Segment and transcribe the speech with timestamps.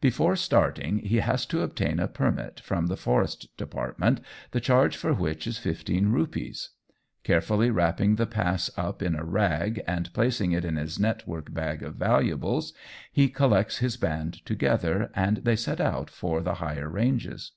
[0.00, 5.12] Before starting, he has to obtain a 'permit' from the Forest Department, the charge for
[5.12, 6.70] which is 15 rupees.
[7.24, 11.82] Carefully wrapping the pass up in a rag, and placing it in his network bag
[11.82, 12.72] of valuables,
[13.12, 17.52] he collects his band together, and they set out for the higher ranges.